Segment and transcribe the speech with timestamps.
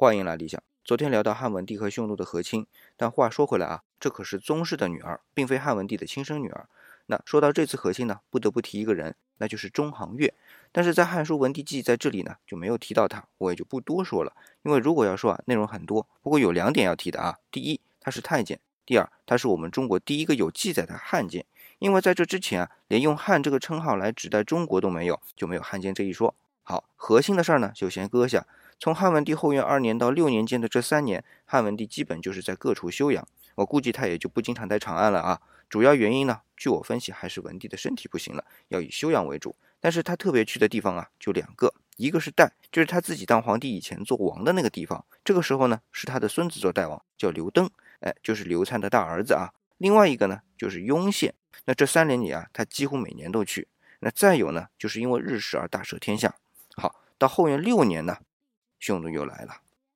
[0.00, 0.62] 欢迎来理想。
[0.82, 2.66] 昨天聊到汉文帝和匈奴的和亲，
[2.96, 6.66] 但话说回来啊，这可是宗室的女儿，并非汉文帝的亲生女儿。
[7.04, 10.32] 那说到这次和亲呢，不得不提一个人，那就是中行月。
[10.72, 14.32] 但是在《汉书文帝纪》在这里呢就没有提到他，我也就不多说了。
[14.62, 16.06] 因为如果要说啊，内容很多。
[16.22, 18.56] 不过有两点要提的啊，第一，他是太监；
[18.86, 21.44] 第二，他是我们中国第一个有记载的汉奸。
[21.78, 26.34] 因为在这之前啊，连用汉这个称号来指代中国都没有，就没有汉奸这一说。
[26.70, 28.46] 好，核心的事儿呢，就先搁下。
[28.78, 33.26] 从汉文帝后元二年到六年间的这三年，汉文帝基本就是在各处休养。
[33.56, 35.40] 我估计他也就不经常待长安了啊。
[35.68, 39.56] 主要原因呢，据我分析，还是文帝的身体不行了，要以休养为主。
[39.80, 45.04] 但是他特别去的地方啊，就两个，一个是代，就是他自己当皇帝以前做王的那个地方。
[45.24, 47.68] 这个时候呢，是他的孙子做代王，叫刘登，
[47.98, 49.50] 哎，就是刘灿的大儿子啊。
[49.78, 51.34] 另外一个呢，就是雍县。
[51.64, 53.66] 那这三年里啊，他几乎每年都去。
[53.98, 56.34] 那再有呢，就是因为日食而大赦天下。
[57.20, 58.16] 到后元六年呢。
[58.78, 59.60] 匈奴又来了。